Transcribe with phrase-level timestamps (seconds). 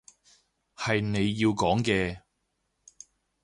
[0.75, 2.21] 係你要講嘅